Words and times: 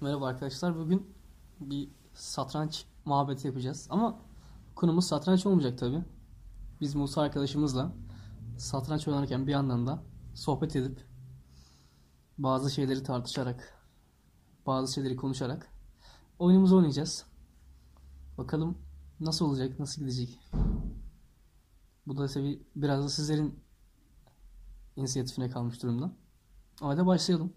Merhaba 0.00 0.26
arkadaşlar. 0.26 0.76
Bugün 0.78 1.14
bir 1.60 1.88
satranç 2.14 2.84
muhabbeti 3.04 3.46
yapacağız. 3.46 3.86
Ama 3.90 4.20
konumuz 4.74 5.06
satranç 5.06 5.46
olmayacak 5.46 5.78
tabii. 5.78 6.04
Biz 6.80 6.94
Musa 6.94 7.22
arkadaşımızla 7.22 7.92
satranç 8.58 9.08
oynarken 9.08 9.46
bir 9.46 9.52
yandan 9.52 9.86
da 9.86 10.02
sohbet 10.34 10.76
edip 10.76 11.06
bazı 12.38 12.70
şeyleri 12.70 13.02
tartışarak, 13.02 13.88
bazı 14.66 14.94
şeyleri 14.94 15.16
konuşarak 15.16 15.72
oyunumuzu 16.38 16.76
oynayacağız. 16.76 17.26
Bakalım 18.38 18.78
nasıl 19.20 19.44
olacak, 19.44 19.78
nasıl 19.78 20.00
gidecek. 20.00 20.40
Bu 22.06 22.16
da 22.16 22.26
tabii 22.26 22.62
biraz 22.76 23.04
da 23.04 23.08
sizlerin 23.08 23.60
inisiyatifine 24.96 25.50
kalmış 25.50 25.82
durumda. 25.82 26.12
O 26.82 26.86
halde 26.86 27.06
başlayalım. 27.06 27.52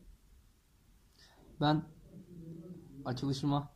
Ben 1.62 1.84
açılışıma 3.06 3.70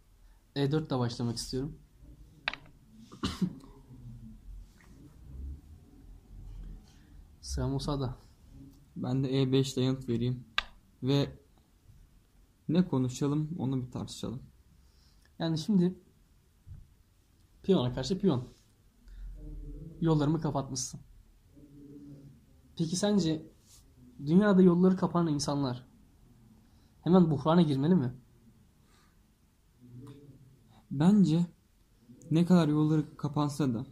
E4 0.56 0.88
ile 0.88 1.00
başlamak 1.00 1.38
istiyorum. 1.38 1.80
Sıra 7.42 7.68
Musa'da. 7.68 8.16
Ben 8.96 9.24
de 9.24 9.32
E5 9.32 9.76
ile 9.76 9.86
yanıt 9.86 10.10
vereyim. 10.10 10.44
Ve 11.04 11.40
ne 12.70 12.88
konuşalım 12.88 13.50
onu 13.60 13.86
bir 13.86 13.92
tartışalım. 13.92 14.42
Yani 15.40 15.58
şimdi 15.58 16.00
piyona 17.64 17.94
karşı 17.94 18.20
piyon. 18.20 18.48
Yollarımı 20.02 20.42
kapatmışsın. 20.42 21.00
Peki 22.78 22.96
sence 22.96 23.46
dünyada 24.26 24.62
yolları 24.62 24.98
kapanan 24.98 25.34
insanlar 25.34 25.86
hemen 27.02 27.32
buhrana 27.32 27.62
girmeli 27.62 27.96
mi? 27.96 28.14
Bence 30.92 31.46
ne 32.32 32.46
kadar 32.46 32.68
yolları 32.68 33.18
kapansa 33.18 33.74
da 33.74 33.86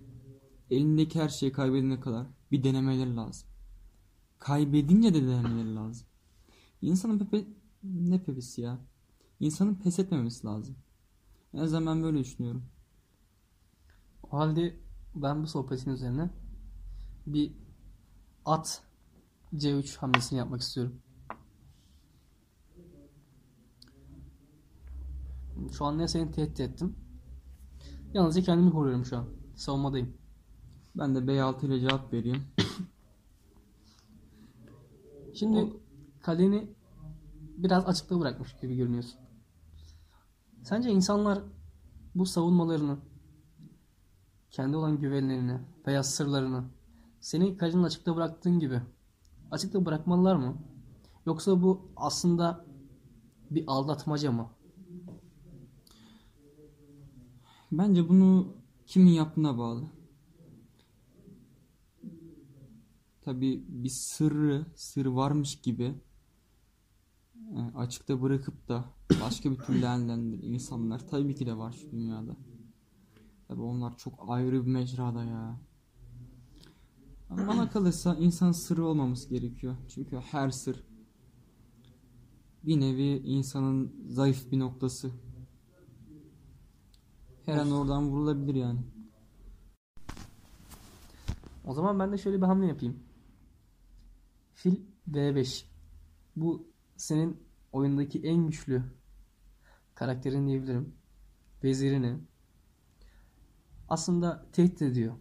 elindeki 0.70 1.22
her 1.22 1.30
şeyi 1.30 1.52
kaybedene 1.52 2.00
kadar 2.00 2.28
bir 2.52 2.64
denemeleri 2.64 3.16
lazım. 3.16 3.50
Kaybedince 4.40 5.14
de 5.14 5.22
denemeleri 5.22 5.76
lazım. 5.76 6.08
İnsanın 6.82 7.20
pepe 7.20 7.46
ne 7.84 8.24
pepesi 8.24 8.62
ya? 8.62 8.80
İnsanın 9.40 9.76
pes 9.76 10.00
etmemesi 10.00 10.48
lazım. 10.48 10.76
En 11.54 11.60
azından 11.60 11.86
ben 11.86 12.04
böyle 12.04 12.20
düşünüyorum. 12.20 12.64
O 14.32 14.38
halde 14.38 14.80
ben 15.16 15.44
bu 15.44 15.48
sohbetin 15.48 15.92
üzerine 15.92 16.30
bir 17.28 17.54
at 18.46 18.84
C3 19.56 19.98
hamlesini 19.98 20.40
yapmak 20.40 20.62
istiyorum. 20.62 21.02
Şu 25.72 25.86
an 25.86 25.98
ne 25.98 26.08
seni 26.08 26.32
tehdit 26.32 26.60
ettim. 26.60 26.96
Yalnızca 28.14 28.42
kendimi 28.42 28.72
koruyorum 28.72 29.06
şu 29.06 29.18
an. 29.18 29.26
Savunmadayım. 29.56 30.14
Ben 30.96 31.16
de 31.16 31.20
B6 31.20 31.66
ile 31.66 31.80
cevap 31.80 32.14
vereyim. 32.14 32.44
Şimdi 35.34 35.60
O- 35.60 35.70
kaleni 36.22 36.68
biraz 37.58 37.86
açıkta 37.86 38.20
bırakmış 38.20 38.56
gibi 38.62 38.76
görünüyorsun. 38.76 39.20
Sence 40.64 40.92
insanlar 40.92 41.40
bu 42.16 42.26
savunmalarını, 42.26 42.98
kendi 44.52 44.78
olan 44.78 45.02
güvenlerini 45.02 45.60
veya 45.88 46.04
sırlarını 46.04 46.64
seni 47.22 47.58
kalenin 47.58 47.84
açıkta 47.84 48.16
bıraktığın 48.16 48.60
gibi 48.60 48.82
açıkta 49.52 49.86
bırakmalılar 49.86 50.36
mı? 50.36 50.56
Yoksa 51.26 51.62
bu 51.62 51.82
aslında 51.96 52.66
bir 53.52 53.64
aldatmaca 53.68 54.32
mı? 54.32 54.50
Bence 57.78 58.10
bunu 58.10 58.56
kimin 58.86 59.12
yaptığına 59.12 59.58
bağlı. 59.58 59.84
Tabii 63.22 63.66
bir 63.68 63.90
sırrı, 63.90 64.66
sır 64.76 65.06
varmış 65.06 65.62
gibi 65.62 65.94
e, 67.56 67.60
açıkta 67.76 68.22
bırakıp 68.22 68.68
da 68.68 68.86
başka 69.22 69.52
bir 69.52 69.58
türlü 69.58 69.82
değerlendiren 69.82 70.54
insanlar 70.54 71.08
tabii 71.08 71.36
ki 71.36 71.46
de 71.46 71.58
var 71.58 71.72
şu 71.72 71.92
dünyada. 71.92 72.36
Tabii 73.48 73.62
onlar 73.62 73.98
çok 73.98 74.26
ayrı 74.28 74.66
bir 74.66 74.72
mecrada 74.72 75.24
ya. 75.24 75.60
Bana 77.30 77.70
kalırsa 77.70 78.16
insan 78.16 78.52
sırrı 78.52 78.86
olmaması 78.86 79.30
gerekiyor. 79.30 79.76
Çünkü 79.88 80.18
her 80.18 80.50
sır 80.50 80.84
bir 82.64 82.80
nevi 82.80 83.22
insanın 83.26 83.96
zayıf 84.08 84.52
bir 84.52 84.60
noktası. 84.60 85.12
Her 87.46 87.58
an 87.58 87.72
oradan 87.72 88.10
vurulabilir 88.10 88.56
yani. 88.56 88.80
O 91.66 91.74
zaman 91.74 92.00
ben 92.00 92.12
de 92.12 92.18
şöyle 92.18 92.38
bir 92.38 92.46
hamle 92.46 92.68
yapayım. 92.68 93.00
Fil 94.54 94.76
B5. 95.12 95.66
Bu 96.36 96.68
senin 96.98 97.44
oyundaki 97.72 98.22
en 98.22 98.48
güçlü 98.48 98.84
karakterin 99.96 100.48
diyebilirim. 100.48 100.96
Vezirini 101.64 102.20
aslında 103.90 104.46
tehdit 104.52 104.82
ediyor. 104.82 105.14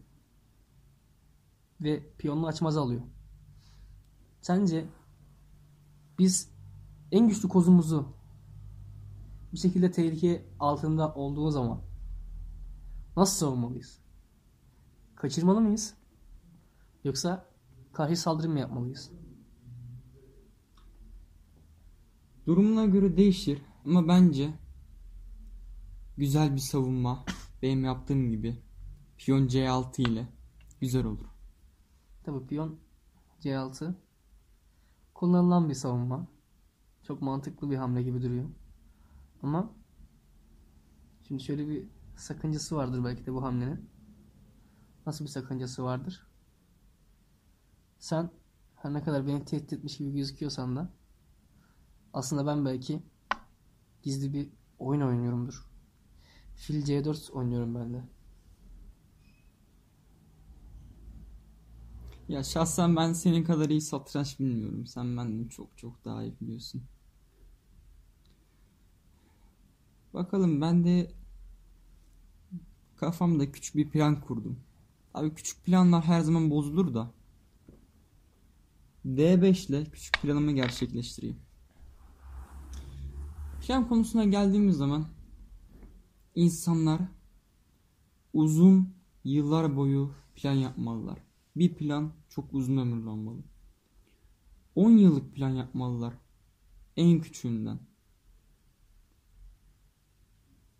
Ve 1.80 2.12
piyonunu 2.18 2.46
açmaz 2.46 2.76
alıyor. 2.76 3.02
Sence 4.40 4.86
biz 6.18 6.52
en 7.12 7.28
güçlü 7.28 7.48
kozumuzu 7.48 8.14
bir 9.52 9.58
şekilde 9.58 9.90
tehlike 9.90 10.46
altında 10.60 11.14
olduğu 11.14 11.50
zaman 11.50 11.91
nasıl 13.16 13.36
savunmalıyız? 13.36 13.98
Kaçırmalı 15.16 15.60
mıyız? 15.60 15.94
Yoksa 17.04 17.46
karşı 17.92 18.16
saldırı 18.16 18.48
mı 18.48 18.58
yapmalıyız? 18.58 19.10
Durumuna 22.46 22.86
göre 22.86 23.16
değişir 23.16 23.62
ama 23.86 24.08
bence 24.08 24.54
güzel 26.16 26.54
bir 26.54 26.60
savunma 26.60 27.24
benim 27.62 27.84
yaptığım 27.84 28.30
gibi 28.30 28.62
piyon 29.18 29.48
C6 29.48 30.02
ile 30.02 30.28
güzel 30.80 31.04
olur. 31.04 31.26
Tabii 32.24 32.46
piyon 32.46 32.78
C6 33.40 33.94
kullanılan 35.14 35.68
bir 35.68 35.74
savunma. 35.74 36.26
Çok 37.02 37.22
mantıklı 37.22 37.70
bir 37.70 37.76
hamle 37.76 38.02
gibi 38.02 38.22
duruyor. 38.22 38.48
Ama 39.42 39.70
şimdi 41.28 41.42
şöyle 41.42 41.68
bir 41.68 41.88
sakıncası 42.16 42.76
vardır 42.76 43.04
belki 43.04 43.26
de 43.26 43.32
bu 43.32 43.42
hamlenin. 43.42 43.90
Nasıl 45.06 45.24
bir 45.24 45.30
sakıncası 45.30 45.84
vardır? 45.84 46.26
Sen 47.98 48.30
her 48.76 48.92
ne 48.92 49.02
kadar 49.02 49.26
beni 49.26 49.44
tehdit 49.44 49.72
etmiş 49.72 49.96
gibi 49.96 50.12
gözüküyorsan 50.12 50.76
da 50.76 50.92
aslında 52.12 52.46
ben 52.46 52.64
belki 52.64 53.02
gizli 54.02 54.32
bir 54.32 54.48
oyun 54.78 55.00
oynuyorumdur. 55.00 55.66
Fil 56.56 56.84
C4 56.84 57.30
oynuyorum 57.30 57.74
ben 57.74 57.94
de. 57.94 58.02
Ya 62.28 62.42
şahsen 62.42 62.96
ben 62.96 63.12
senin 63.12 63.44
kadar 63.44 63.70
iyi 63.70 63.80
satranç 63.80 64.40
bilmiyorum. 64.40 64.86
Sen 64.86 65.16
benden 65.16 65.48
çok 65.48 65.78
çok 65.78 66.04
daha 66.04 66.22
iyi 66.22 66.40
biliyorsun. 66.40 66.82
Bakalım 70.14 70.60
ben 70.60 70.84
de 70.84 71.12
kafamda 73.02 73.52
küçük 73.52 73.76
bir 73.76 73.90
plan 73.90 74.20
kurdum. 74.20 74.60
Abi 75.14 75.34
küçük 75.34 75.64
planlar 75.64 76.04
her 76.04 76.20
zaman 76.20 76.50
bozulur 76.50 76.94
da. 76.94 77.12
D5 79.06 79.68
ile 79.68 79.84
küçük 79.84 80.22
planımı 80.22 80.52
gerçekleştireyim. 80.52 81.36
Plan 83.60 83.88
konusuna 83.88 84.24
geldiğimiz 84.24 84.76
zaman 84.76 85.08
insanlar 86.34 87.00
uzun 88.32 88.94
yıllar 89.24 89.76
boyu 89.76 90.14
plan 90.34 90.54
yapmalılar. 90.54 91.18
Bir 91.56 91.74
plan 91.74 92.12
çok 92.28 92.54
uzun 92.54 92.76
ömürlü 92.76 93.08
olmalı. 93.08 93.42
10 94.74 94.90
yıllık 94.90 95.34
plan 95.34 95.50
yapmalılar. 95.50 96.14
En 96.96 97.20
küçüğünden. 97.20 97.78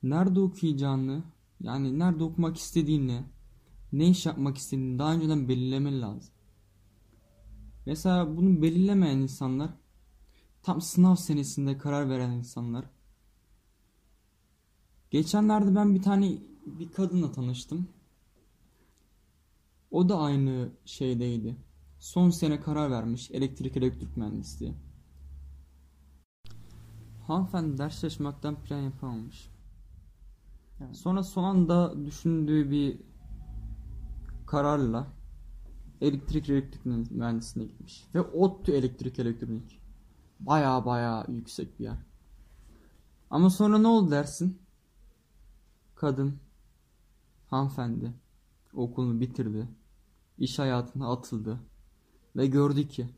Nerede 0.02 0.40
okuyacağını, 0.40 1.22
yani 1.62 1.98
nerede 1.98 2.24
okumak 2.24 2.56
istediğini, 2.56 3.24
ne 3.92 4.08
iş 4.08 4.26
yapmak 4.26 4.56
istediğini 4.56 4.98
daha 4.98 5.14
önceden 5.14 5.48
belirlemeli 5.48 6.00
lazım. 6.00 6.34
Mesela 7.86 8.36
bunu 8.36 8.62
belirlemeyen 8.62 9.18
insanlar, 9.18 9.70
tam 10.62 10.80
sınav 10.80 11.14
senesinde 11.14 11.78
karar 11.78 12.10
veren 12.10 12.30
insanlar. 12.30 12.84
Geçenlerde 15.10 15.74
ben 15.74 15.94
bir 15.94 16.02
tane 16.02 16.38
bir 16.66 16.92
kadınla 16.92 17.32
tanıştım. 17.32 17.88
O 19.90 20.08
da 20.08 20.18
aynı 20.18 20.70
şeydeydi. 20.84 21.56
Son 21.98 22.30
sene 22.30 22.60
karar 22.60 22.90
vermiş 22.90 23.30
elektrik 23.30 23.76
elektrik 23.76 24.16
mühendisliği. 24.16 24.74
Hanımefendi 27.26 27.78
ders 27.78 28.00
çalışmaktan 28.00 28.62
plan 28.62 28.80
yapamamış. 28.80 29.50
Sonra 30.92 31.22
son 31.22 31.44
anda 31.44 32.06
düşündüğü 32.06 32.70
bir 32.70 33.00
kararla 34.46 35.06
elektrik 36.00 36.48
elektrik 36.50 36.86
mühendisliğine 37.10 37.70
gitmiş. 37.72 38.04
Ve 38.14 38.20
ODTÜ 38.20 38.72
elektrik 38.72 39.18
elektronik. 39.18 39.80
Baya 40.40 40.86
baya 40.86 41.26
yüksek 41.28 41.78
bir 41.78 41.84
yer. 41.84 41.96
Ama 43.30 43.50
sonra 43.50 43.78
ne 43.78 43.86
oldu 43.86 44.10
dersin? 44.10 44.58
Kadın, 45.94 46.38
hanımefendi 47.46 48.12
okulunu 48.74 49.20
bitirdi. 49.20 49.68
İş 50.38 50.58
hayatına 50.58 51.12
atıldı. 51.12 51.60
Ve 52.36 52.46
gördü 52.46 52.88
ki 52.88 53.08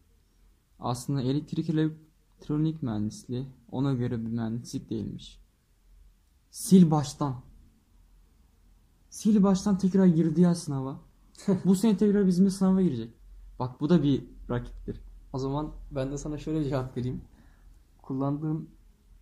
aslında 0.78 1.22
elektrik 1.22 1.70
elektronik 1.70 2.82
mühendisliği 2.82 3.46
ona 3.70 3.92
göre 3.92 4.20
bir 4.20 4.30
mühendislik 4.30 4.90
değilmiş. 4.90 5.38
Sil 6.62 6.84
baştan. 6.90 7.53
Sil 9.24 9.42
baştan 9.42 9.78
tekrar 9.78 10.06
girdi 10.06 10.40
ya 10.40 10.54
sınava. 10.54 11.00
Bu 11.64 11.74
sene 11.74 11.96
tekrar 11.96 12.26
bizim 12.26 12.50
sınava 12.50 12.82
girecek. 12.82 13.14
Bak 13.58 13.80
bu 13.80 13.88
da 13.88 14.02
bir 14.02 14.24
rakiptir. 14.50 15.00
O 15.32 15.38
zaman 15.38 15.72
ben 15.90 16.12
de 16.12 16.18
sana 16.18 16.38
şöyle 16.38 16.68
cevap 16.68 16.96
vereyim. 16.96 17.24
Kullandığın 18.02 18.70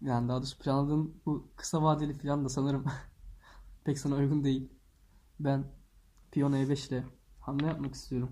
yani 0.01 0.29
daha 0.29 0.39
doğrusu 0.39 0.59
planladığın 0.59 1.15
bu 1.27 1.47
kısa 1.57 1.83
vadeli 1.83 2.19
plan 2.19 2.45
da 2.45 2.49
sanırım 2.49 2.85
pek 3.85 3.99
sana 3.99 4.15
uygun 4.15 4.45
değil. 4.45 4.69
Ben 5.41 5.65
Piyon 6.33 6.53
E5 6.53 6.89
ile 6.89 7.05
hamle 7.41 7.67
yapmak 7.67 7.95
istiyorum. 7.95 8.31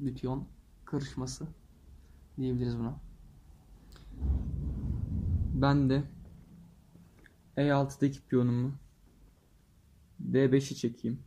Bir 0.00 0.14
piyon 0.14 0.48
karışması 0.84 1.46
diyebiliriz 2.36 2.78
buna. 2.78 3.00
Ben 5.54 5.90
de 5.90 6.15
E6'daki 7.56 8.20
piyonumu 8.26 8.72
D5'i 10.32 10.76
çekeyim. 10.76 11.22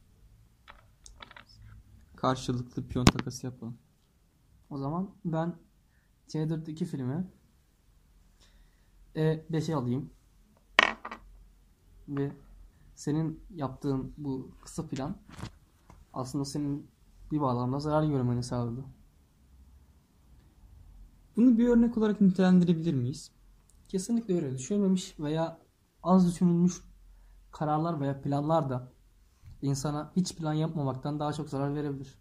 Karşılıklı 2.15 2.87
piyon 2.87 3.05
takası 3.05 3.45
yapalım. 3.45 3.77
O 4.69 4.77
zaman 4.77 5.15
ben 5.25 5.55
C4'teki 6.27 6.85
filmi 6.85 7.27
E5'e 9.15 9.75
alayım. 9.75 10.09
Ve 12.07 12.31
senin 12.95 13.43
yaptığın 13.55 14.13
bu 14.17 14.51
kısa 14.61 14.87
plan 14.87 15.17
aslında 16.13 16.45
senin 16.45 16.87
bir 17.31 17.41
bağlamda 17.41 17.79
zarar 17.79 18.03
görmeni 18.03 18.43
sağladı. 18.43 18.85
Bunu 21.35 21.57
bir 21.57 21.67
örnek 21.67 21.97
olarak 21.97 22.21
nitelendirebilir 22.21 22.93
miyiz? 22.93 23.31
Kesinlikle 23.87 24.35
öyle. 24.35 24.57
Düşünülmemiş 24.57 25.19
veya 25.19 25.59
az 26.03 26.27
düşünülmüş 26.27 26.81
kararlar 27.51 28.01
veya 28.01 28.21
planlar 28.21 28.69
da 28.69 28.91
insana 29.61 30.11
hiç 30.15 30.35
plan 30.35 30.53
yapmamaktan 30.53 31.19
daha 31.19 31.33
çok 31.33 31.49
zarar 31.49 31.75
verebilir. 31.75 32.19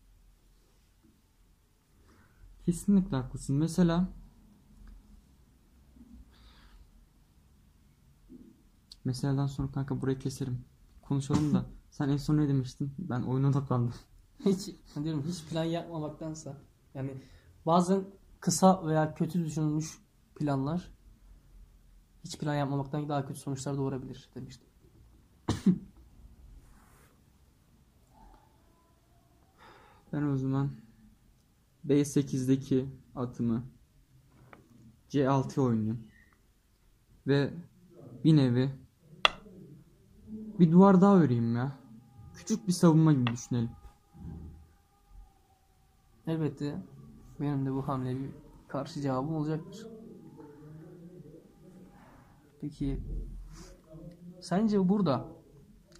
Kesinlikle 2.65 3.17
haklısın. 3.17 3.57
Mesela 3.57 4.09
Meseleden 9.09 9.47
sonra 9.47 9.73
kanka 9.73 10.01
burayı 10.01 10.19
keserim. 10.19 10.65
Konuşalım 11.03 11.55
da 11.55 11.65
sen 11.91 12.09
en 12.09 12.17
son 12.17 12.37
ne 12.37 12.49
demiştin? 12.49 12.95
Ben 12.99 13.23
oyuna 13.23 13.49
odaklandım. 13.49 13.95
Hiç 14.45 14.71
diyorum 15.05 15.25
hiç 15.29 15.45
plan 15.45 15.65
yapmamaktansa 15.65 16.57
yani 16.95 17.11
bazen 17.67 18.05
kısa 18.41 18.87
veya 18.87 19.15
kötü 19.15 19.45
düşünülmüş 19.45 19.99
planlar 20.35 20.91
hiç 22.25 22.39
plan 22.39 22.55
yapmamaktan 22.55 23.09
daha 23.09 23.27
kötü 23.27 23.41
sonuçlar 23.41 23.77
doğurabilir 23.77 24.29
demiştim. 24.35 24.69
Ben 30.13 30.23
o 30.23 30.37
zaman 30.37 30.71
B8'deki 31.87 32.89
atımı 33.17 33.65
C6'ya 35.11 35.65
oynuyorum. 35.65 36.07
Ve 37.27 37.55
bir 38.25 38.37
nevi 38.37 38.71
bir 40.59 40.73
duvar 40.73 41.01
daha 41.01 41.17
öreyim 41.17 41.57
ya. 41.57 41.73
Küçük 42.35 42.69
bir 42.69 42.73
savunma 42.73 43.13
gibi 43.13 43.27
düşünelim. 43.27 43.71
Elbette 46.27 46.83
benim 47.41 47.67
de 47.67 47.73
bu 47.73 47.89
hamle 47.89 48.17
bir 48.19 48.31
karşı 48.69 49.01
cevabım 49.01 49.35
olacaktır. 49.35 49.98
Peki 52.61 53.03
sence 54.41 54.89
burada 54.89 55.25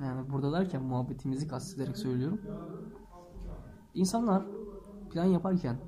yani 0.01 0.31
burada 0.31 0.53
derken 0.53 0.83
muhabbetimizi 0.83 1.49
kastederek 1.49 1.97
söylüyorum. 1.97 2.41
İnsanlar 3.95 4.47
plan 5.11 5.25
yaparken 5.25 5.81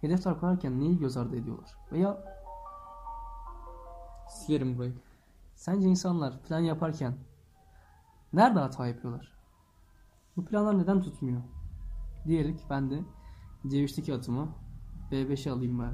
hedefler 0.00 0.40
koyarken 0.40 0.80
neyi 0.80 0.98
göz 0.98 1.16
ardı 1.16 1.36
ediyorlar? 1.36 1.70
Veya 1.92 2.32
Silerim 4.28 4.78
burayı. 4.78 4.94
sence 5.54 5.88
insanlar 5.88 6.42
plan 6.42 6.60
yaparken 6.60 7.14
nerede 8.32 8.58
hata 8.58 8.86
yapıyorlar? 8.86 9.32
Bu 10.36 10.44
planlar 10.44 10.78
neden 10.78 11.00
tutmuyor? 11.00 11.42
Diyerek 12.26 12.66
ben 12.70 12.90
de 12.90 13.04
C3'teki 13.64 14.14
atımı 14.14 14.48
B5'e 15.10 15.52
alayım 15.52 15.78
bari. 15.78 15.92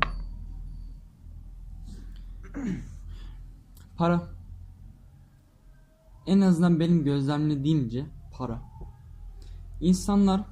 Para. 3.98 4.22
En 6.26 6.40
azından 6.40 6.80
benim 6.80 7.04
gözlemlediğimce 7.04 8.06
para. 8.32 8.62
İnsanlar 9.80 10.44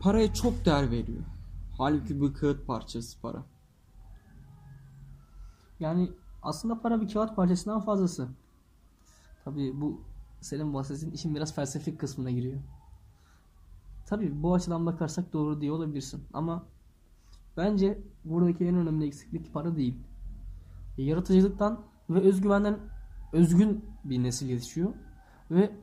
paraya 0.00 0.34
çok 0.34 0.64
değer 0.64 0.90
veriyor. 0.90 1.22
Halbuki 1.78 2.20
bu 2.20 2.32
kağıt 2.32 2.66
parçası 2.66 3.20
para. 3.20 3.42
Yani 5.80 6.12
aslında 6.42 6.80
para 6.80 7.00
bir 7.00 7.12
kağıt 7.12 7.36
parçasından 7.36 7.80
fazlası. 7.80 8.28
Tabii 9.44 9.80
bu 9.80 10.00
senin 10.40 10.74
bahsettiğin 10.74 11.12
işin 11.12 11.34
biraz 11.34 11.54
felsefik 11.54 12.00
kısmına 12.00 12.30
giriyor. 12.30 12.60
Tabii 14.06 14.42
bu 14.42 14.54
açıdan 14.54 14.86
bakarsak 14.86 15.32
doğru 15.32 15.60
diye 15.60 15.72
olabilirsin. 15.72 16.24
Ama 16.32 16.66
bence 17.56 18.02
buradaki 18.24 18.64
en 18.64 18.74
önemli 18.74 19.06
eksiklik 19.06 19.54
para 19.54 19.76
değil. 19.76 19.98
Yaratıcılıktan 20.98 21.80
ve 22.10 22.20
özgüvenden 22.20 22.78
özgün 23.32 23.84
bir 24.04 24.22
nesil 24.22 24.48
yetişiyor. 24.48 24.94
Ve 25.50 25.76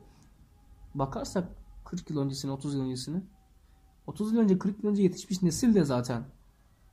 bakarsak 0.94 1.48
40 1.84 2.10
yıl 2.10 2.18
öncesine 2.18 2.50
30 2.50 2.74
yıl 2.74 2.82
öncesine 2.82 3.22
30 4.06 4.32
yıl 4.32 4.40
önce 4.40 4.58
40 4.58 4.84
yıl 4.84 4.90
önce 4.90 5.02
yetişmiş 5.02 5.42
nesil 5.42 5.74
de 5.74 5.84
zaten 5.84 6.24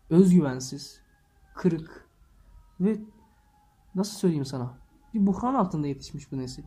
özgüvensiz, 0.10 1.02
kırık 1.56 2.10
ve 2.80 3.00
nasıl 3.96 4.18
söyleyeyim 4.18 4.46
sana 4.46 4.78
bir 5.14 5.28
buhran 5.28 5.54
altında 5.54 5.88
yetişmiş 5.88 6.32
bu 6.32 6.38
nesil. 6.38 6.64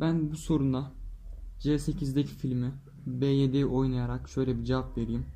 Ben 0.00 0.30
bu 0.30 0.36
soruna 0.36 0.92
C8'deki 1.60 2.34
filmi 2.34 2.72
B7'ye 3.08 3.66
oynayarak 3.66 4.28
şöyle 4.28 4.58
bir 4.58 4.64
cevap 4.64 4.96
vereyim. 4.98 5.26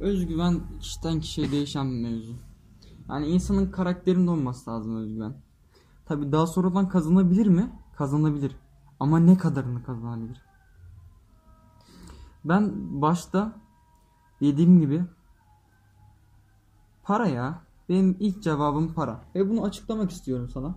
Özgüven 0.00 0.60
kişiden 0.80 1.20
kişiye 1.20 1.50
değişen 1.50 1.90
bir 1.90 2.02
mevzu. 2.02 2.32
Yani 3.08 3.26
insanın 3.26 3.70
karakterinde 3.70 4.30
olması 4.30 4.70
lazım 4.70 4.96
özgüven. 4.96 5.34
Tabi 6.06 6.32
daha 6.32 6.46
sonradan 6.46 6.88
kazanabilir 6.88 7.46
mi? 7.46 7.72
Kazanabilir. 7.96 8.56
Ama 9.00 9.18
ne 9.18 9.38
kadarını 9.38 9.82
kazanabilir? 9.84 10.42
Ben 12.44 12.72
başta 13.02 13.60
dediğim 14.40 14.80
gibi 14.80 15.04
para 17.02 17.26
ya. 17.26 17.66
Benim 17.88 18.16
ilk 18.20 18.42
cevabım 18.42 18.94
para. 18.94 19.24
Ve 19.34 19.50
bunu 19.50 19.64
açıklamak 19.64 20.10
istiyorum 20.10 20.48
sana. 20.48 20.74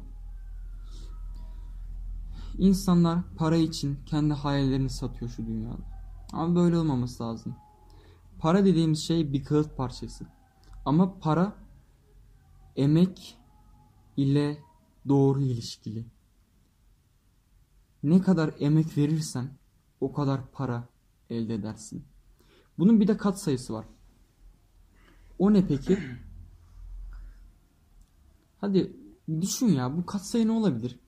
İnsanlar 2.57 3.19
para 3.37 3.55
için 3.55 3.99
kendi 4.05 4.33
hayallerini 4.33 4.89
satıyor 4.89 5.31
şu 5.31 5.45
dünyada. 5.45 5.83
Ama 6.33 6.55
böyle 6.55 6.77
olmaması 6.77 7.23
lazım. 7.23 7.55
Para 8.39 8.65
dediğimiz 8.65 8.99
şey 8.99 9.33
bir 9.33 9.43
kağıt 9.43 9.77
parçası. 9.77 10.25
Ama 10.85 11.19
para 11.19 11.55
emek 12.75 13.37
ile 14.17 14.57
doğru 15.07 15.41
ilişkili. 15.41 16.05
Ne 18.03 18.21
kadar 18.21 18.53
emek 18.59 18.97
verirsen 18.97 19.49
o 20.01 20.13
kadar 20.13 20.51
para 20.51 20.87
elde 21.29 21.53
edersin. 21.53 22.05
Bunun 22.77 22.99
bir 22.99 23.07
de 23.07 23.17
kat 23.17 23.39
sayısı 23.39 23.73
var. 23.73 23.85
O 25.39 25.53
ne 25.53 25.67
peki? 25.67 25.99
Hadi 28.61 28.93
düşün 29.41 29.67
ya 29.67 29.97
bu 29.97 30.05
katsayı 30.05 30.47
ne 30.47 30.51
olabilir? 30.51 30.99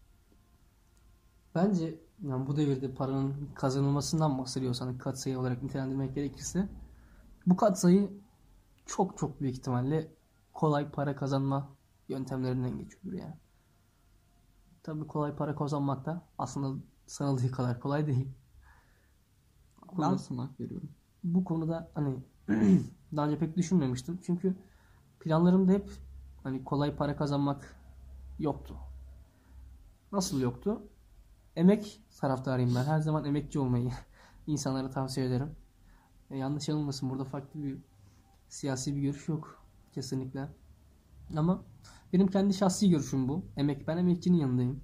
Bence 1.56 2.00
yani 2.24 2.48
bu 2.48 2.58
devirde 2.58 2.94
paranın 2.94 3.50
kazanılmasından 3.56 4.38
bahsediyorsan 4.38 4.98
katsayı 4.98 5.40
olarak 5.40 5.64
nitelendirmek 5.64 6.16
gerekirse 6.16 6.70
bu 7.52 7.56
katsayı 7.56 8.12
çok 8.86 9.18
çok 9.18 9.42
büyük 9.42 9.56
ihtimalle 9.56 10.12
kolay 10.54 10.92
para 10.92 11.16
kazanma 11.16 11.70
yöntemlerinden 12.10 12.78
geçiyordur 12.78 13.14
yani. 13.14 13.36
Tabii 14.84 15.08
kolay 15.08 15.36
para 15.36 15.56
kazanmak 15.56 16.06
da 16.06 16.22
aslında 16.38 16.84
sanıldığı 17.06 17.52
kadar 17.52 17.80
kolay 17.80 18.08
değil. 18.08 18.28
Konuda 19.88 20.18
sana 20.18 20.50
veriyorum. 20.60 20.90
bu 21.24 21.44
konuda 21.44 21.92
hani 21.94 22.24
daha 23.16 23.26
önce 23.28 23.38
pek 23.38 23.58
düşünmemiştim. 23.58 24.20
Çünkü 24.24 24.56
planlarımda 25.20 25.72
hep 25.72 25.90
hani 26.44 26.64
kolay 26.64 26.96
para 26.96 27.16
kazanmak 27.16 27.76
yoktu. 28.40 28.76
Nasıl 30.12 30.42
yoktu? 30.42 30.84
Emek 31.56 32.02
taraftarıyım 32.22 32.76
ben. 32.76 32.84
Her 32.84 33.00
zaman 33.00 33.26
emekçi 33.26 33.60
olmayı 33.60 33.92
insanlara 34.48 34.90
tavsiye 34.90 35.26
ederim. 35.26 35.56
E, 36.32 36.38
yanlış 36.38 36.70
anılmasın 36.70 37.10
burada 37.10 37.26
farklı 37.26 37.64
bir 37.64 37.78
siyasi 38.50 38.96
bir 38.96 39.02
görüş 39.02 39.28
yok 39.28 39.64
kesinlikle. 39.92 40.50
Ama 41.38 41.64
benim 42.14 42.28
kendi 42.28 42.54
şahsi 42.54 42.90
görüşüm 42.90 43.28
bu. 43.28 43.46
Emek 43.58 43.88
ben 43.88 43.98
emekçinin 43.98 44.38
yanındayım. 44.38 44.84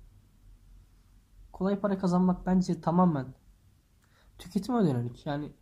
Kolay 1.54 1.80
para 1.80 1.98
kazanmak 1.98 2.46
bence 2.46 2.82
tamamen 2.82 3.34
tüketime 4.38 4.78
yönelik. 4.78 5.26
Yani 5.26 5.54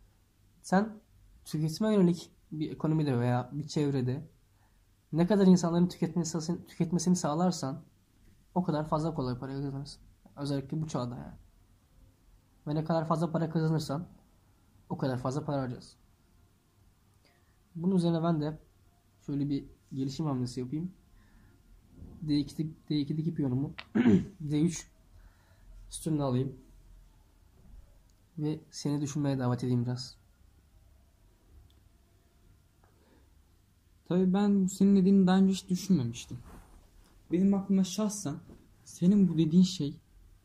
sen 0.62 1.00
tüketime 1.44 1.94
yönelik 1.94 2.30
bir 2.52 2.70
ekonomide 2.70 3.18
veya 3.18 3.50
bir 3.52 3.68
çevrede 3.68 4.28
ne 5.12 5.26
kadar 5.26 5.46
insanların 5.46 5.88
tüketmesini, 5.88 6.66
tüketmesini 6.66 7.16
sağlarsan 7.16 7.82
o 8.54 8.62
kadar 8.62 8.88
fazla 8.88 9.14
kolay 9.14 9.38
para 9.38 9.52
kazanırsın. 9.52 10.02
Özellikle 10.36 10.82
bu 10.82 10.86
çağda 10.86 11.16
yani. 11.16 11.36
Ve 12.66 12.74
ne 12.74 12.84
kadar 12.84 13.08
fazla 13.08 13.32
para 13.32 13.50
kazanırsan 13.50 14.08
o 14.88 14.98
kadar 14.98 15.18
fazla 15.18 15.44
para 15.44 15.62
harcarsın. 15.62 15.98
Bunun 17.74 17.96
üzerine 17.96 18.22
ben 18.22 18.40
de 18.40 18.58
şöyle 19.26 19.50
bir 19.50 19.64
gelişim 19.92 20.26
hamlesi 20.26 20.60
yapayım. 20.60 20.92
D2'deki, 22.26 22.70
D2'deki 22.90 23.34
piyonumu 23.34 23.74
D3 24.44 24.84
üstüne 25.90 26.22
alayım. 26.22 26.56
Ve 28.38 28.60
seni 28.70 29.00
düşünmeye 29.00 29.38
davet 29.38 29.64
edeyim 29.64 29.84
biraz. 29.84 30.16
Tabii 34.08 34.32
ben 34.32 34.64
bu 34.64 34.68
senin 34.68 34.96
dediğini 34.96 35.26
daha 35.26 35.38
önce 35.38 35.52
hiç 35.52 35.68
düşünmemiştim. 35.68 36.38
Benim 37.32 37.54
aklıma 37.54 37.84
şahsen 37.84 38.36
senin 38.84 39.28
bu 39.28 39.38
dediğin 39.38 39.62
şey 39.62 39.96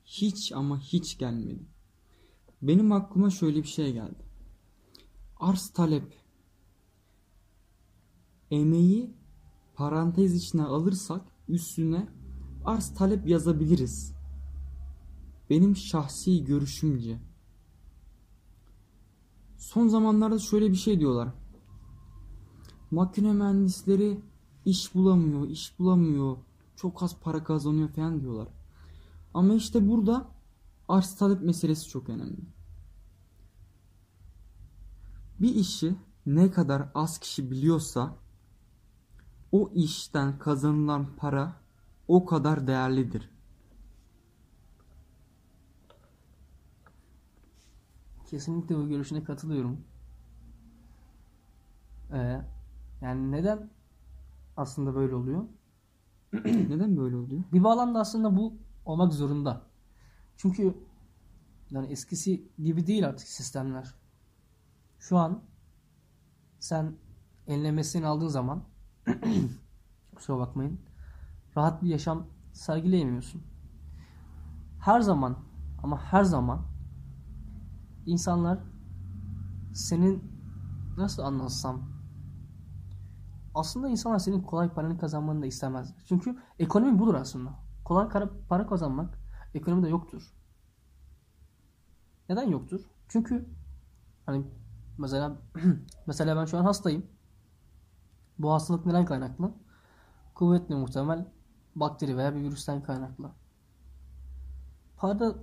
hiç 0.06 0.52
ama 0.52 0.80
hiç 0.80 1.18
gelmedi. 1.18 1.66
Benim 2.62 2.92
aklıma 2.92 3.30
şöyle 3.30 3.64
bir 3.64 3.68
şey 3.68 3.94
geldi. 3.94 4.31
Arz 5.42 5.70
talep. 5.70 6.14
Emeği 8.52 9.14
parantez 9.74 10.36
içine 10.36 10.64
alırsak 10.64 11.22
üstüne 11.48 12.08
arz 12.66 12.94
talep 12.94 13.28
yazabiliriz. 13.28 14.14
Benim 15.50 15.76
şahsi 15.76 16.44
görüşümce. 16.44 17.20
Son 19.58 19.88
zamanlarda 19.88 20.40
şöyle 20.40 20.72
bir 20.72 20.76
şey 20.76 21.00
diyorlar. 21.00 21.30
Makine 22.92 23.34
mühendisleri 23.34 24.22
iş 24.66 24.96
bulamıyor, 24.96 25.50
iş 25.50 25.80
bulamıyor, 25.80 26.38
çok 26.76 27.04
az 27.04 27.20
para 27.20 27.44
kazanıyor 27.44 27.90
falan 27.90 28.22
diyorlar. 28.22 28.48
Ama 29.34 29.54
işte 29.54 29.88
burada 29.88 30.28
arz 30.90 31.16
talep 31.16 31.42
meselesi 31.42 31.88
çok 31.88 32.10
önemli. 32.10 32.61
Bir 35.42 35.56
işi 35.56 35.96
ne 36.26 36.52
kadar 36.52 36.90
az 36.96 37.18
kişi 37.20 37.52
biliyorsa 37.52 38.16
o 39.52 39.72
işten 39.74 40.40
kazanılan 40.40 41.16
para 41.18 41.54
o 42.08 42.26
kadar 42.26 42.68
değerlidir. 42.68 43.30
Kesinlikle 48.26 48.76
bu 48.76 48.88
görüşüne 48.88 49.24
katılıyorum. 49.24 49.82
Ee, 52.14 52.42
yani 53.02 53.32
neden 53.32 53.70
aslında 54.58 54.96
böyle 54.96 55.16
oluyor? 55.16 55.44
Neden 56.46 56.98
böyle 56.98 57.16
oluyor? 57.16 57.44
Bir 57.54 57.64
bağlamda 57.64 58.00
aslında 58.00 58.38
bu 58.38 58.54
olmak 58.86 59.14
zorunda. 59.14 59.62
Çünkü 60.38 60.78
yani 61.72 61.88
eskisi 61.88 62.48
gibi 62.64 62.88
değil 62.88 63.08
artık 63.08 63.28
sistemler. 63.28 64.01
Şu 65.02 65.18
an 65.18 65.42
sen 66.60 66.96
eline 67.48 67.72
mesleğini 67.72 68.08
aldığın 68.08 68.28
zaman 68.28 68.64
kusura 70.16 70.38
bakmayın 70.38 70.80
rahat 71.58 71.84
bir 71.84 71.88
yaşam 71.88 72.28
sergileyemiyorsun. 72.54 73.44
Her 74.80 75.02
zaman 75.02 75.38
ama 75.84 76.04
her 76.04 76.24
zaman 76.24 76.62
insanlar 78.06 78.60
senin 79.74 80.32
nasıl 80.98 81.24
anlatsam 81.24 81.82
aslında 83.56 83.90
insanlar 83.90 84.20
senin 84.20 84.42
kolay 84.42 84.70
paranı 84.70 84.98
kazanmanı 84.98 85.42
da 85.42 85.46
istemezler. 85.46 86.04
Çünkü 86.06 86.40
ekonomi 86.60 87.00
budur 87.00 87.16
aslında. 87.16 87.60
Kolay 87.86 88.10
para 88.50 88.68
kazanmak 88.68 89.20
ekonomide 89.54 89.90
yoktur. 89.90 90.34
Neden 92.30 92.50
yoktur? 92.50 92.82
Çünkü 93.08 93.50
hani 94.26 94.61
mesela 94.98 95.38
mesela 96.08 96.36
ben 96.36 96.46
şu 96.46 96.58
an 96.58 96.64
hastayım. 96.64 97.06
Bu 98.40 98.54
hastalık 98.54 98.86
neden 98.86 99.06
kaynaklı? 99.06 99.54
Kuvvetli 100.36 100.76
muhtemel 100.76 101.26
bakteri 101.76 102.18
veya 102.18 102.36
bir 102.36 102.42
virüsten 102.42 102.84
kaynaklı. 102.84 103.32
Para 104.98 105.36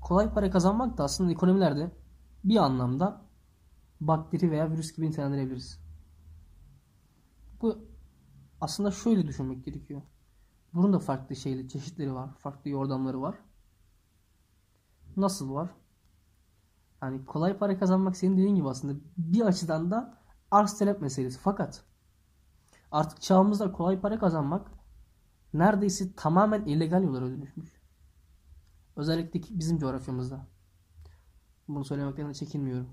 kolay 0.00 0.32
para 0.32 0.50
kazanmak 0.50 0.98
da 0.98 1.04
aslında 1.04 1.32
ekonomilerde 1.32 1.90
bir 2.44 2.56
anlamda 2.56 3.22
bakteri 4.00 4.50
veya 4.50 4.70
virüs 4.70 4.96
gibi 4.96 5.06
nitelendirebiliriz. 5.06 5.80
Bu 7.62 7.78
aslında 8.60 8.90
şöyle 8.90 9.26
düşünmek 9.26 9.64
gerekiyor. 9.64 10.02
Bunun 10.72 10.92
da 10.92 10.98
farklı 10.98 11.36
şeyli 11.36 11.68
çeşitleri 11.68 12.14
var, 12.14 12.34
farklı 12.38 12.70
yordamları 12.70 13.22
var. 13.22 13.34
Nasıl 15.16 15.54
var? 15.54 15.70
Yani 17.02 17.24
kolay 17.24 17.58
para 17.58 17.78
kazanmak 17.78 18.16
senin 18.16 18.36
dediğin 18.36 18.54
gibi 18.54 18.68
aslında 18.68 19.00
bir 19.16 19.40
açıdan 19.40 19.90
da 19.90 20.18
arz 20.50 20.78
talep 20.78 21.00
meselesi. 21.00 21.38
Fakat 21.38 21.84
artık 22.92 23.22
çağımızda 23.22 23.72
kolay 23.72 24.00
para 24.00 24.18
kazanmak 24.18 24.70
neredeyse 25.54 26.14
tamamen 26.14 26.64
illegal 26.64 27.02
yollara 27.02 27.26
dönüşmüş. 27.26 27.80
Özellikle 28.96 29.40
bizim 29.58 29.78
coğrafyamızda. 29.78 30.46
Bunu 31.68 31.84
söylemekten 31.84 32.28
de 32.28 32.34
çekinmiyorum. 32.34 32.88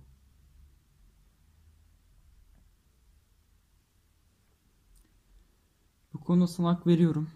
Bu 6.14 6.20
konuda 6.20 6.48
sana 6.48 6.70
hak 6.70 6.88
veriyorum. 6.88 7.30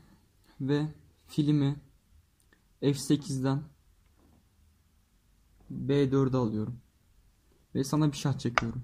Ve 0.62 0.88
filmi 1.28 1.82
F8'den 2.82 3.64
B4'e 5.72 6.38
alıyorum. 6.38 6.80
Ve 7.76 7.84
sana 7.84 8.12
bir 8.12 8.18
şah 8.18 8.40
çekiyorum. 8.40 8.84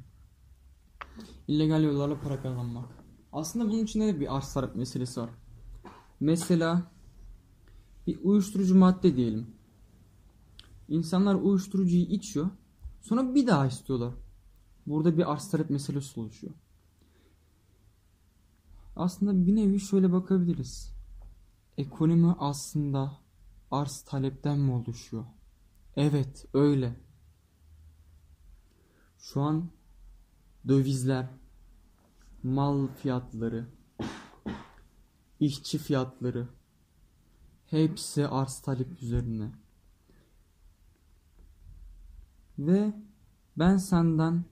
İllegal 1.47 1.83
yollarla 1.83 2.19
para 2.19 2.41
kazanmak. 2.41 2.89
Aslında 3.31 3.65
bunun 3.65 3.83
içinde 3.83 4.07
de 4.07 4.19
bir 4.19 4.37
arz 4.37 4.53
talep 4.53 4.75
meselesi 4.75 5.21
var. 5.21 5.29
Mesela 6.19 6.91
bir 8.07 8.19
uyuşturucu 8.23 8.75
madde 8.75 9.15
diyelim. 9.15 9.47
İnsanlar 10.87 11.35
uyuşturucuyu 11.35 12.01
içiyor. 12.01 12.49
Sonra 13.01 13.35
bir 13.35 13.47
daha 13.47 13.67
istiyorlar. 13.67 14.13
Burada 14.87 15.17
bir 15.17 15.31
arz 15.31 15.51
talep 15.51 15.69
meselesi 15.69 16.19
oluşuyor. 16.19 16.53
Aslında 18.95 19.45
bir 19.45 19.55
nevi 19.55 19.79
şöyle 19.79 20.11
bakabiliriz. 20.11 20.93
Ekonomi 21.77 22.35
aslında 22.39 23.17
arz 23.71 24.01
talepten 24.01 24.59
mi 24.59 24.71
oluşuyor? 24.71 25.25
Evet, 25.97 26.45
öyle. 26.53 26.95
Şu 29.17 29.41
an 29.41 29.69
dövizler, 30.67 31.29
mal 32.43 32.87
fiyatları, 32.87 33.67
işçi 35.39 35.77
fiyatları 35.77 36.47
hepsi 37.65 38.27
arz 38.27 38.61
talep 38.61 39.01
üzerine. 39.01 39.51
Ve 42.59 42.93
ben 43.57 43.77
senden 43.77 44.45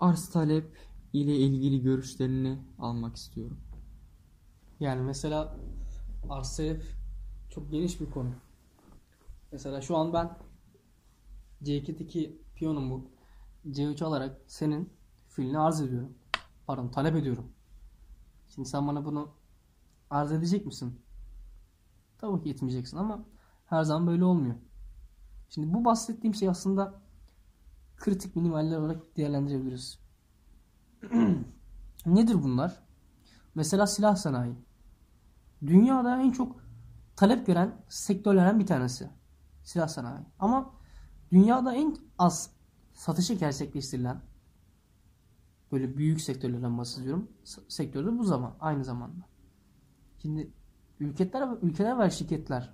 arz 0.00 0.28
talep 0.30 0.76
ile 1.12 1.36
ilgili 1.36 1.82
görüşlerini 1.82 2.58
almak 2.78 3.16
istiyorum. 3.16 3.60
Yani 4.80 5.02
mesela 5.02 5.56
arz 6.28 6.56
talep 6.56 6.84
çok 7.50 7.70
geniş 7.70 8.00
bir 8.00 8.10
konu. 8.10 8.34
Mesela 9.52 9.80
şu 9.80 9.96
an 9.96 10.12
ben 10.12 10.45
C2'deki 11.62 12.42
piyonum 12.54 12.90
bu. 12.90 13.10
C3 13.66 14.04
alarak 14.04 14.40
senin 14.46 14.90
filini 15.28 15.58
arz 15.58 15.80
ediyorum. 15.80 16.14
Pardon 16.66 16.88
talep 16.88 17.16
ediyorum. 17.16 17.52
Şimdi 18.54 18.68
sen 18.68 18.88
bana 18.88 19.04
bunu 19.04 19.28
arz 20.10 20.32
edecek 20.32 20.66
misin? 20.66 21.00
Tabii 22.18 22.42
ki 22.42 22.50
etmeyeceksin 22.50 22.96
ama 22.96 23.24
her 23.66 23.82
zaman 23.82 24.06
böyle 24.06 24.24
olmuyor. 24.24 24.54
Şimdi 25.48 25.74
bu 25.74 25.84
bahsettiğim 25.84 26.34
şey 26.34 26.48
aslında 26.48 26.94
kritik 27.96 28.36
minimaller 28.36 28.78
olarak 28.78 29.16
değerlendirebiliriz. 29.16 29.98
Nedir 32.06 32.42
bunlar? 32.42 32.82
Mesela 33.54 33.86
silah 33.86 34.16
sanayi. 34.16 34.54
Dünyada 35.66 36.22
en 36.22 36.30
çok 36.30 36.56
talep 37.16 37.46
gören 37.46 37.84
sektörlerden 37.88 38.60
bir 38.60 38.66
tanesi. 38.66 39.10
Silah 39.64 39.88
sanayi. 39.88 40.24
Ama 40.38 40.75
dünyada 41.32 41.74
en 41.74 41.96
az 42.18 42.50
satışı 42.92 43.34
gerçekleştirilen 43.34 44.20
böyle 45.72 45.96
büyük 45.96 46.20
sektörlerden 46.20 46.78
bahsediyorum. 46.78 47.28
Sektörde 47.68 48.18
bu 48.18 48.24
zaman 48.24 48.56
aynı 48.60 48.84
zamanda. 48.84 49.26
Şimdi 50.22 50.50
ülkeler 51.00 51.48
ülkeler 51.62 51.98
ve 51.98 52.10
şirketler 52.10 52.72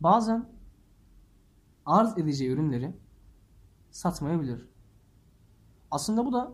bazen 0.00 0.48
arz 1.86 2.18
edeceği 2.18 2.50
ürünleri 2.50 2.96
satmayabilir. 3.90 4.68
Aslında 5.90 6.26
bu 6.26 6.32
da 6.32 6.52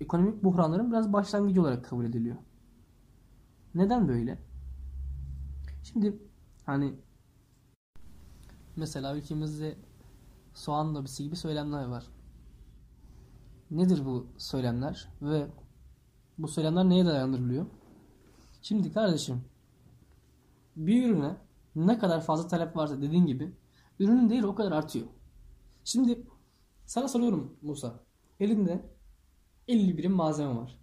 ekonomik 0.00 0.44
buhranların 0.44 0.90
biraz 0.90 1.12
başlangıcı 1.12 1.60
olarak 1.60 1.84
kabul 1.84 2.04
ediliyor. 2.04 2.36
Neden 3.74 4.08
böyle? 4.08 4.38
Şimdi 5.82 6.18
hani 6.66 6.94
mesela 8.80 9.16
ülkemizde 9.16 9.76
soğan 10.54 10.94
lobisi 10.94 11.24
gibi 11.24 11.36
söylemler 11.36 11.84
var. 11.84 12.06
Nedir 13.70 14.04
bu 14.04 14.26
söylemler 14.38 15.08
ve 15.22 15.46
bu 16.38 16.48
söylemler 16.48 16.88
neye 16.88 17.06
dayandırılıyor? 17.06 17.66
Şimdi 18.62 18.92
kardeşim 18.92 19.44
bir 20.76 21.08
ürüne 21.08 21.36
ne 21.76 21.98
kadar 21.98 22.20
fazla 22.20 22.48
talep 22.48 22.76
varsa 22.76 23.02
dediğin 23.02 23.26
gibi 23.26 23.52
ürünün 23.98 24.30
değeri 24.30 24.46
o 24.46 24.54
kadar 24.54 24.72
artıyor. 24.72 25.06
Şimdi 25.84 26.26
sana 26.86 27.08
soruyorum 27.08 27.56
Musa. 27.62 28.00
Elinde 28.40 28.84
50 29.68 29.98
birim 29.98 30.12
malzeme 30.12 30.56
var. 30.56 30.78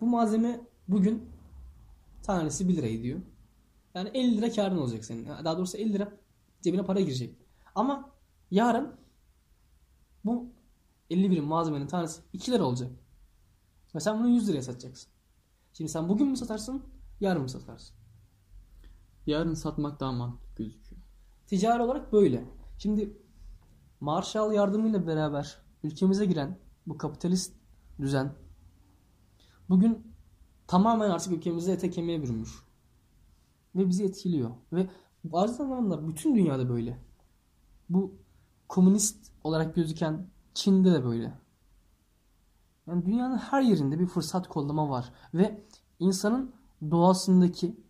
Bu 0.00 0.06
malzeme 0.06 0.60
bugün 0.88 1.30
tanesi 2.22 2.68
1 2.68 2.76
lira 2.76 2.86
ediyor. 2.86 3.20
Yani 3.94 4.08
50 4.14 4.36
lira 4.36 4.52
karın 4.52 4.78
olacak 4.78 5.04
senin. 5.04 5.26
Daha 5.26 5.56
doğrusu 5.56 5.78
50 5.78 5.92
lira 5.92 6.12
cebine 6.66 6.84
para 6.84 7.00
girecek. 7.00 7.36
Ama 7.74 8.12
yarın 8.50 8.96
bu 10.24 10.50
50 11.10 11.30
birim 11.30 11.44
malzemenin 11.44 11.86
tanesi 11.86 12.22
2 12.32 12.52
lira 12.52 12.64
olacak. 12.64 12.90
Ve 13.94 14.00
sen 14.00 14.18
bunu 14.18 14.28
100 14.28 14.48
liraya 14.48 14.62
satacaksın. 14.62 15.10
Şimdi 15.72 15.90
sen 15.90 16.08
bugün 16.08 16.28
mü 16.28 16.36
satarsın, 16.36 16.82
yarın 17.20 17.42
mı 17.42 17.48
satarsın? 17.48 17.96
Yarın 19.26 19.54
satmak 19.54 20.00
daha 20.00 20.12
mantıklı 20.12 20.64
gözüküyor. 20.64 21.02
Ticari 21.46 21.82
olarak 21.82 22.12
böyle. 22.12 22.44
Şimdi 22.78 23.16
Marshall 24.00 24.52
yardımıyla 24.52 25.06
beraber 25.06 25.58
ülkemize 25.82 26.26
giren 26.26 26.58
bu 26.86 26.98
kapitalist 26.98 27.54
düzen 28.00 28.34
bugün 29.68 30.14
tamamen 30.66 31.10
artık 31.10 31.32
ülkemizde 31.32 31.72
ete 31.72 31.90
kemiğe 31.90 32.22
bürünmüş. 32.22 32.50
Ve 33.74 33.88
bizi 33.88 34.04
etkiliyor. 34.04 34.50
Ve 34.72 34.88
bazı 35.32 35.54
zamanlar 35.54 36.08
bütün 36.08 36.34
dünyada 36.34 36.68
böyle. 36.68 36.98
Bu 37.88 38.14
komünist 38.68 39.32
olarak 39.44 39.74
gözüken 39.74 40.26
Çin'de 40.54 40.92
de 40.92 41.04
böyle. 41.04 41.38
Yani 42.86 43.06
dünyanın 43.06 43.38
her 43.38 43.62
yerinde 43.62 43.98
bir 43.98 44.06
fırsat 44.06 44.48
kollama 44.48 44.90
var. 44.90 45.12
Ve 45.34 45.66
insanın 45.98 46.54
doğasındaki 46.90 47.80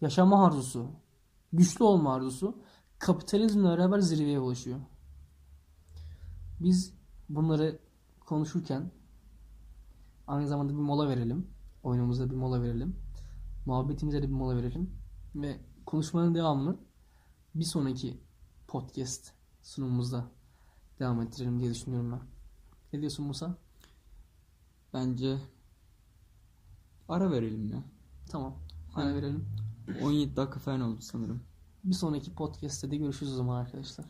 yaşama 0.00 0.46
arzusu, 0.46 0.90
güçlü 1.52 1.84
olma 1.84 2.14
arzusu 2.14 2.58
kapitalizmle 2.98 3.68
beraber 3.68 3.98
zirveye 3.98 4.40
ulaşıyor. 4.40 4.80
Biz 6.60 6.94
bunları 7.28 7.78
konuşurken 8.20 8.90
aynı 10.26 10.48
zamanda 10.48 10.72
bir 10.72 10.78
mola 10.78 11.08
verelim. 11.08 11.46
Oyunumuzda 11.82 12.30
bir 12.30 12.36
mola 12.36 12.62
verelim. 12.62 12.96
Muhabbetimize 13.66 14.22
de 14.22 14.28
bir 14.28 14.32
mola 14.32 14.56
verelim. 14.56 14.90
Ve 15.34 15.60
konuşmanın 15.86 16.34
devamını 16.34 16.76
bir 17.54 17.64
sonraki 17.64 18.20
podcast 18.68 19.32
sunumumuzda 19.62 20.24
devam 20.98 21.20
ettirelim 21.22 21.60
diye 21.60 21.70
düşünüyorum 21.70 22.12
ben. 22.12 22.20
Ne 22.92 23.00
diyorsun 23.00 23.26
Musa? 23.26 23.58
Bence 24.94 25.38
ara 27.08 27.30
verelim 27.30 27.68
ya. 27.68 27.82
Tamam. 28.28 28.54
Ara 28.94 29.14
verelim. 29.14 29.48
17 30.02 30.36
dakika 30.36 30.60
falan 30.60 30.80
oldu 30.80 31.00
sanırım. 31.00 31.42
Bir 31.84 31.94
sonraki 31.94 32.34
podcast'te 32.34 32.90
de 32.90 32.96
görüşürüz 32.96 33.32
o 33.32 33.36
zaman 33.36 33.56
arkadaşlar. 33.60 34.06